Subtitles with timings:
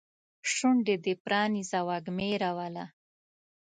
[0.53, 2.85] شونډې دې پرانیزه وږمې راوله